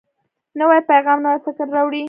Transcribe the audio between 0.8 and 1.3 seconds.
پیغام